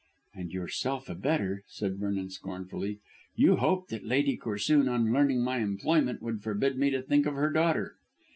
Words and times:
"And 0.33 0.51
yourself 0.51 1.09
a 1.09 1.13
better," 1.13 1.61
said 1.67 1.99
Vernon 1.99 2.31
scornfully. 2.31 2.97
"You 3.35 3.57
hoped 3.57 3.91
that 3.91 4.03
Lady 4.03 4.35
Corsoon 4.35 4.89
on 4.89 5.13
learning 5.13 5.43
my 5.43 5.59
employment 5.59 6.23
would 6.23 6.41
forbid 6.41 6.75
me 6.79 6.89
to 6.89 7.03
think 7.03 7.27
of 7.27 7.35
her 7.35 7.51
daughter." 7.51 7.97